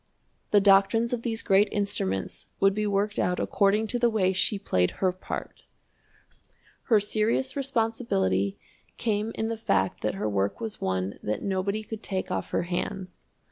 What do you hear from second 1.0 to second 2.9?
of these great instruments would be